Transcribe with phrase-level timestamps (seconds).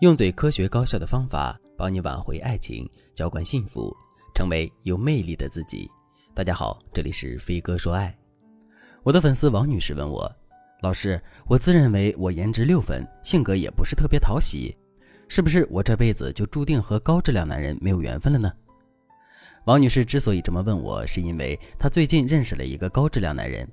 [0.00, 3.96] 用最科学高效的方法帮你挽回爱情，浇灌幸福，
[4.34, 5.90] 成为有魅力的自己。
[6.34, 8.14] 大家好，这里是飞哥说爱。
[9.02, 10.30] 我的粉丝王女士问我
[10.82, 14.76] ：“老师，我自认为我颜值六分，性格也不是特别讨喜，
[15.28, 18.52] 是不是我这辈子就注定和高质量男人没有缘分了呢？”
[19.64, 23.66] 王女士之所以这么问我，是因为她最近认识了一个高质量男人，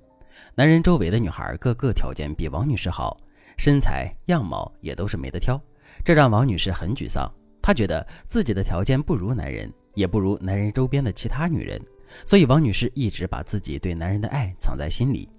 [0.55, 3.19] 男人周围的女孩个个条件比王女士好，
[3.57, 5.61] 身材、样貌也都是没得挑。
[6.03, 11.81] 这让王女士很沮丧，她觉得自己的条件不如男人，也不如男人周边的其他女人，
[12.25, 15.29] 所以王女士一直把自己对男人的爱藏在心里。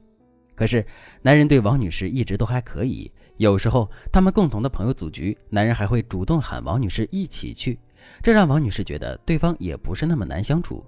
[0.56, 0.86] 可是，
[1.20, 7.76] 男人对王女士一直都还可以，有时候他们共同的朋友组局，男人还会主动喊王女士一起去，
[8.22, 10.86] 这让王女士觉得对方也不是那么难相处。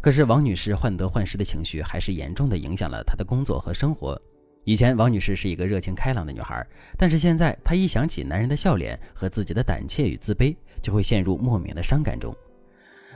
[0.00, 4.16] 可是，王女士患得患失的情绪还是严重的影响了她的工作和生活。
[4.64, 6.64] 以前王女士是一个热情开朗的女孩，
[6.98, 12.34] 但是现在她一想起男人的笑脸和自己的胆怯与自卑，就会陷入莫名的伤感中。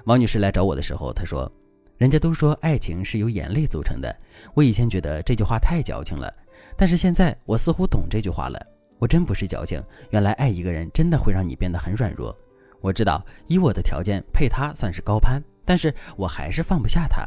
[0.06, 1.51] 王女士来找我的时候，她说
[1.98, 4.17] ：“人家都说爱情是由眼泪组成的，
[4.55, 6.33] 我以前觉得这句话太矫情了，
[6.77, 8.67] 但是现在我似乎懂这句话了。
[8.98, 12.34] 我真不是矫情，原来爱一个人真的会让你变得很软弱。
[12.81, 17.23] 我知道以我的条件配他算是高攀，但是我还是放不下他。”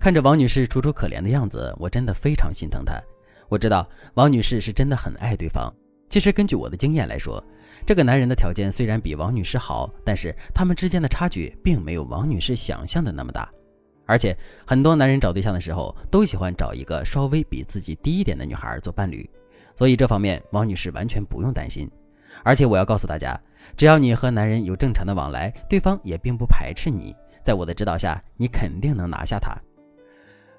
[0.00, 2.98] 看着王女士楚楚可怜的样子，我真的非常心疼她。
[3.50, 5.70] 我知道王女士是真的很爱对方。
[6.08, 7.44] 其实根据我的经验来说，
[7.84, 13.46] 这个男人的条件虽然比王女士好，但是他们之间的差距并没有王女士想象的那么大。
[14.06, 14.34] 而且
[14.66, 19.28] 很多男人找对象的时候都喜欢找一个稍微比自己低一点的女孩做伴侣，
[19.76, 21.86] 所以这方面王女士完全不用担心。
[22.42, 23.38] 而且我要告诉大家，
[23.76, 27.14] 只要你和男人有正常的往来，对方也并不排斥你。
[27.44, 29.54] 在我的指导下，你肯定能拿下他。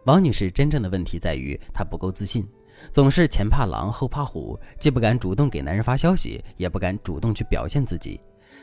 [0.06, 2.48] 王女士真正的问题在于她不够自信，
[2.92, 8.20] 总是前怕狼后怕虎，既不敢主动给男人发消息，也不敢主动去表现自己。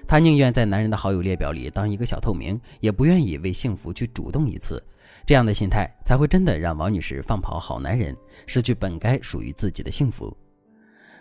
[0.06, 4.82] 她宁愿在男人的好友列表里当一个小透明，也不愿意为幸福去主动一次。
[5.26, 10.36] 这样的心态才会真的让王女士放跑好男人，失去本该属于自己的幸福。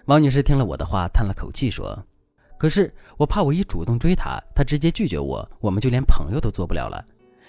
[0.06, 1.97] 王女士听了我的话，叹了口气说
[2.58, 7.03] ：“可是我怕我一主动追他，他直接拒绝我，我们就连朋友都做不了了。”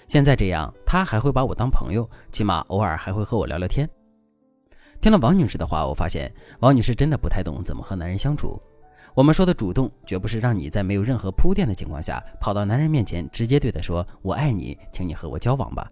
[0.09, 3.87] 现在这样，他还会把我当朋友，起码偶尔还会和我聊聊天。
[4.99, 8.59] 听了王女士的话，我发现王女士真的不太懂怎么和男人相处。
[9.13, 15.87] 我们说的主动，绝不是让你在没有任何铺垫的情况下，跑到男人面前直接对他说“我爱你，请你和我交往吧”。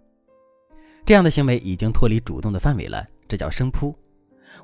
[1.05, 3.95] 这样的行为已经脱离主动的范围了，这叫生扑。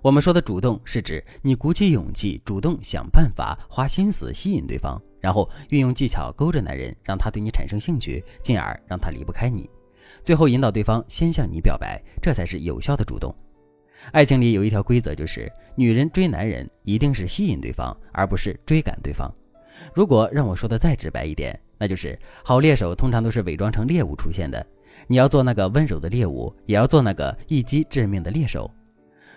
[0.02, 5.02] 我们说的主动，是指你鼓起勇气，主动想办法，花心思吸引对方。
[5.20, 9.70] 然后运用技巧勾着男人，让他对你产生兴趣，进而让他离不开你，
[10.22, 13.34] 最后引导对方先向你表白，这才是有效的主动。
[14.12, 19.34] 爱情里有一条规则，就是女人追男人一定是吸引对方，而不是追赶对方。
[19.94, 24.66] 如果让我说的再直白一点，那就是好猎手通常都是伪装成猎物出现的。
[25.08, 28.70] 你要做那个温柔的猎物，也要做那个一击致命的猎手。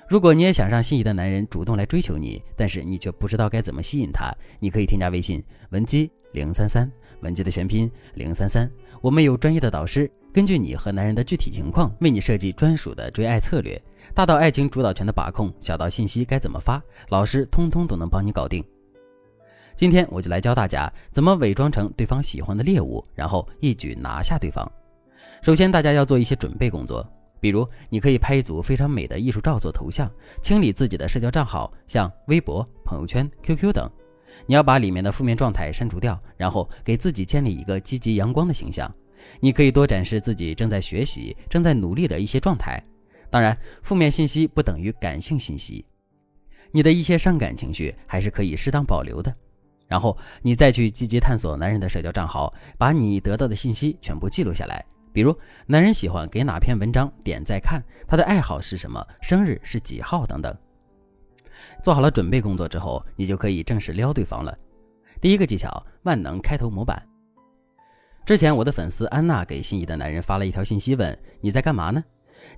[0.09, 6.89] 如果你也想让心仪的男人主动来追求你，但是你却不知道该怎么吸引他，你可以添加微信文姬零三三，
[7.23, 8.71] 文姬的全拼零三三。
[9.01, 13.81] 我们有专业的导师，根据你和男人的具体情况，为你设计专属的追爱策略，
[14.15, 18.65] 大到爱情主导权的把控，小到信息该怎么发，老师通通都能帮你搞定。
[19.75, 24.71] 今天我就来教大家怎么伪装成对方喜欢的猎物，然后一举拿下对方。
[25.43, 27.05] 首先，大家要做一些准备工作。
[27.47, 30.11] 比如，你可以拍一组非常美的艺术照做头像，
[30.43, 33.89] 清理自己的社交账号，像微博、朋友圈、QQ 等。
[34.47, 38.93] 你要把里面的负面状态删除掉，然后给自己建立一个积极阳光的形象。
[39.39, 42.83] 你可以多展示自己正在学习、正在努力的一些状态。
[43.31, 45.87] 当然，负面信息不等于感性信息，
[46.73, 49.33] 你的一些伤感情绪还是可以适当保留的。
[49.87, 54.85] 然后，你再去积极探索男人的社交账号，把你得到的信息全部记录下来。
[55.17, 55.35] 比如，
[55.65, 60.55] 男人喜欢给哪篇文章点赞看，他的爱好是什么，生日是几号等等。
[61.83, 64.55] 做好了准备工作之后，你就可以正式撩对方了。
[65.19, 67.03] 第一个技巧：万能开头模板。
[68.27, 72.05] 之前我的粉丝安娜给心仪的男人发了一条信息，问你在干嘛呢？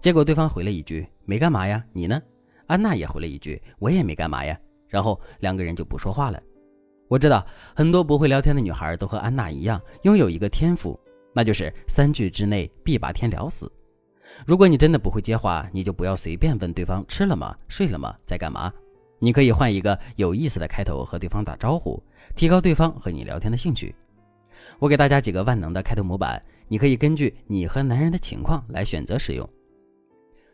[0.01, 2.21] 结果对方回了一句没干嘛呀，你呢？
[2.67, 4.59] 安娜也回了一句我也没干嘛呀。
[4.89, 6.43] 然后两个人就不说话了。
[7.07, 7.47] 我知道
[7.77, 10.99] 很多不会聊天的女孩都和安娜一样，拥有一个天赋。
[11.39, 13.71] 那就是三句之内必把天聊死。
[14.45, 18.73] 如果你真的不会接话，你就不要随便问对方吃了吗、睡了吗、在干嘛。
[19.21, 22.03] 你可以换一个有意思的开头和对方打招呼，
[22.35, 23.95] 提高对方和你聊天的兴趣。
[24.81, 29.49] 我给大家几个万能的开头模板，你可以根据你和男人的情况来选择使用。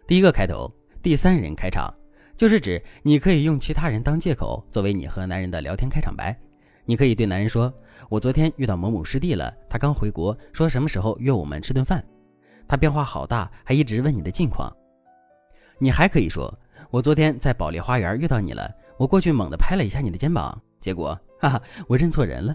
[0.07, 0.71] 第一个开头，
[1.03, 1.91] 第三人开场，
[2.37, 6.39] 就是指你可以用其他人当借口，作为你和男人的聊天开场白。
[6.87, 7.73] 你可以对男人说
[8.11, 12.05] ：“我昨天遇到某某师弟了，他刚回国，说什么时候约我们吃顿饭。
[12.69, 14.71] 他变化好大，还一直问你的近况。”
[15.81, 16.53] 你还可以说
[16.91, 22.55] ：“我昨天在保利花园遇到你了，我过去猛地拍了一下你的肩膀，结果哈哈，我认错人了。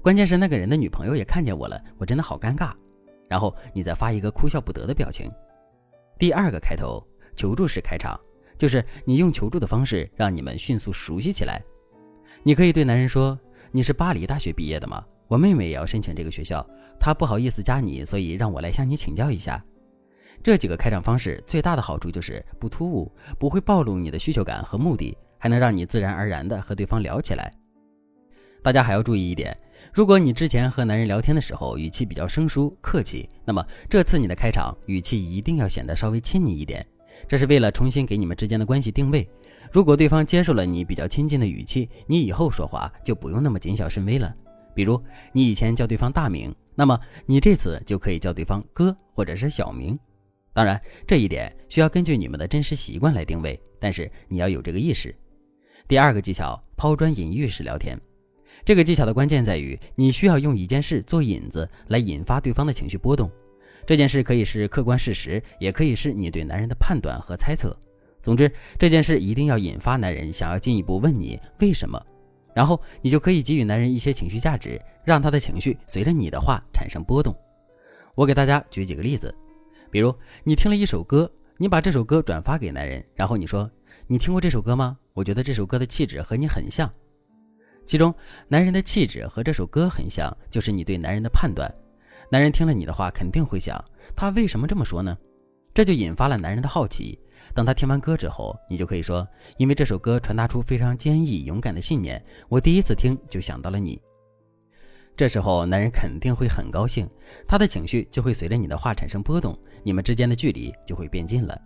[0.00, 2.72] 关键是那个人的女朋友也看见我了，我真的好尴尬。”
[3.28, 5.28] 然后你再发一个哭笑不得的表情。
[6.18, 7.04] 第二个开头
[7.34, 8.18] 求助式开场，
[8.56, 11.60] 就是你用求助的方式让你们迅速熟悉起来。
[12.44, 13.36] 你可以对男人说。
[13.76, 15.04] 你是巴黎大学毕业的吗？
[15.28, 16.66] 我妹妹也要申请这个学校，
[16.98, 19.62] 她不好意思加你，所以让我来向你请教一下。
[20.42, 27.52] 这几个开场方式最大的好处就是不突兀，不会暴露你的需求感和目的，还能让你自然而然的和对方聊起来。
[28.62, 29.54] 大家还要注意一点，
[29.92, 36.82] 如果你之前和男人聊天的时候语气比较生疏客气，那么这次你的开场语气一定要显得稍微亲昵一点，
[37.28, 39.28] 这是为了重新给你们之间的关系定位。
[39.72, 44.34] 如果对方接受了你比较亲近的语气，你以后说话就不用那么谨小慎微了。
[44.74, 45.02] 比如
[45.32, 49.98] 你以前叫对方大名，那么你这次就可以叫对方哥或者是小名。
[50.52, 55.14] 当然，这一点需要根据你们的真实习惯来定位，但是你要有这个意识。
[55.86, 57.98] 第二个技巧，抛砖引玉式聊天。
[58.64, 63.30] 这个技巧的关键在于，你需要用一件事做引子来引发对方的情绪波动。
[63.86, 67.76] 这件事可以是客观事实，也可以是你对男人的判断和猜测。
[68.26, 72.04] 总之，这件事一定要引发男人想要进一步问你为什么，
[72.56, 77.32] 然后你就可以给予男人一些情绪价值，让他的情绪随着你的话产生波动。
[78.16, 79.32] 我给大家举几个例子，
[79.92, 80.12] 比如
[80.42, 83.70] 你听了一首歌，你把这首歌转发给男人，然后你说
[84.08, 84.98] ：“你听过这首歌吗？
[85.12, 86.92] 我觉得这首歌的气质和你很像。”
[87.86, 88.12] 其中，
[88.48, 91.72] 男人的气质和这首歌很像，就是你对男人的判断。
[92.28, 93.80] 男人听了你的话，肯定会想，
[94.16, 95.16] 他为什么这么说呢？
[95.72, 97.16] 这就引发了男人的好奇。
[97.54, 99.26] 等他听完歌之后，你就可以说
[99.58, 104.00] ：“因为这首歌传达出非常坚毅勇敢的信念，我第一次听就想到了你。”
[105.16, 107.08] 这时候，男人肯定会很高兴，
[107.48, 111.58] 他的情绪就会随着你的话产生波动，你们之间的距离就会变近了。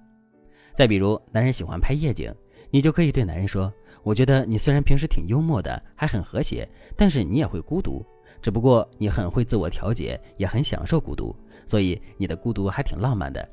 [0.73, 2.33] 再比如，男人喜欢拍夜景，
[2.71, 3.73] 你就可以对男人说
[4.05, 8.07] ：“我觉得你虽然平时挺幽默的，还很和谐，但是你也会孤独，
[8.41, 11.35] 只不过你很会自我调节，也很享受孤独，
[11.67, 13.47] 所以你的孤独还挺浪漫的。”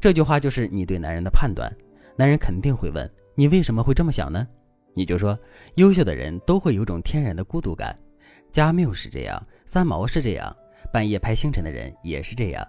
[0.00, 1.70] 这句话就是你对男人的判断，
[2.16, 4.46] 男人肯定会问你为什么会这么想呢？
[4.94, 5.36] 你就说
[5.74, 7.98] 优秀的人都会有种天然的孤独感，
[8.52, 10.54] 加缪是这样，三毛是这样，
[10.92, 12.66] 半夜拍星辰的人也是这样。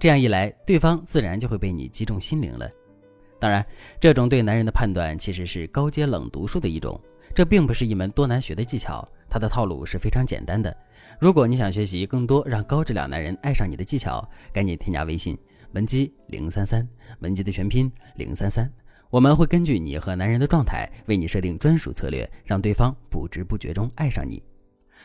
[0.00, 2.68] 这样一来，对方自然就会被你击中心灵了。
[3.38, 3.64] 当然，
[4.00, 7.00] 这种对男人的判断其实是高阶冷读术的一种，
[7.32, 10.76] 这并不是一门多难学的技巧，它的套路是非常简单的。
[11.20, 15.38] 如果你想学习更多让高质量男人爱上你的技巧，赶紧添加微信。
[15.72, 16.86] 文姬零三三，
[17.20, 18.70] 文姬的全拼零三三，
[19.10, 24.42] 我们会根据你和男人的状态，为你设定专属策略，让对方不知不觉中爱上你。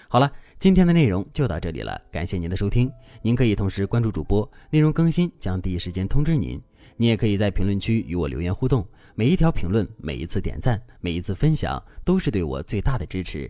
[0.09, 2.91] 好了，今天的内容就到这里了，感谢您的收听。
[3.21, 6.61] 您可以同时关注主播，内容更新将第一时间通知您。
[6.95, 8.85] 你也可以在评论区与我留言互动，
[9.15, 13.49] 每一条评论、每一次点赞、每一次分享，都是对我最大的支持。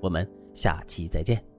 [0.00, 1.53] 我们下期再见。